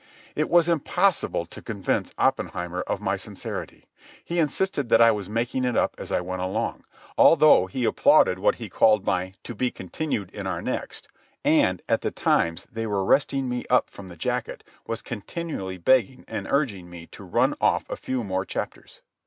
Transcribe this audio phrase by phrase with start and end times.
[0.35, 3.85] It was impossible to convince Oppenheimer of my sincerity.
[4.25, 6.85] He insisted that I was making it up as I went along,
[7.19, 11.07] although he applauded what he called my "to be continued in our next,"
[11.45, 16.25] and, at the times they were resting me up from the jacket, was continually begging
[16.27, 19.01] and urging me to run off a few more chapters.